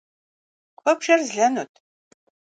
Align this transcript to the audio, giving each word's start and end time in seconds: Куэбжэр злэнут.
Куэбжэр 0.79 1.19
злэнут. 1.29 1.73